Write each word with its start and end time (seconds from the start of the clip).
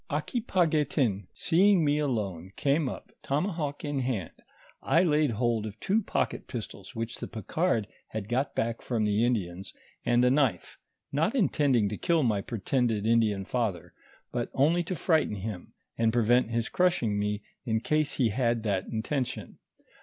Aquipaguetin 0.09 1.27
seeing 1.31 1.85
me 1.85 1.99
alone 1.99 2.51
came 2.55 2.89
up, 2.89 3.11
tomahawk 3.21 3.85
in 3.85 3.99
hand: 3.99 4.31
I 4.81 5.03
laid 5.03 5.29
hold 5.29 5.67
of 5.67 5.79
two 5.79 6.01
pocket 6.01 6.47
pistols, 6.47 6.95
which 6.95 7.19
the 7.19 7.27
Picard 7.27 7.85
had 8.07 8.27
got 8.27 8.55
back 8.55 8.81
from 8.81 9.05
the 9.05 9.23
Indians, 9.23 9.75
and 10.03 10.25
a 10.25 10.31
knife, 10.31 10.79
not 11.11 11.35
intending 11.35 11.87
to 11.89 11.97
kill 11.97 12.23
my 12.23 12.41
pretended 12.41 13.05
Indian 13.05 13.45
father, 13.45 13.93
but 14.31 14.49
only 14.55 14.81
to 14.85 14.95
frighten 14.95 15.35
him, 15.35 15.73
and 15.99 16.11
prevent 16.11 16.49
his 16.49 16.67
crushing 16.67 17.19
me, 17.19 17.43
in 17.63 17.79
case 17.79 18.15
he 18.15 18.29
had 18.29 18.63
that 18.63 18.87
intention. 18.87 19.59